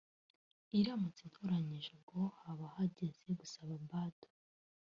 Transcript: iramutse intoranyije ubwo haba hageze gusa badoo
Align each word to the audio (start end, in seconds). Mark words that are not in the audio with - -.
iramutse 0.79 1.21
intoranyije 1.25 1.89
ubwo 1.97 2.19
haba 2.41 2.65
hageze 2.75 3.27
gusa 3.39 3.59
badoo 3.89 4.33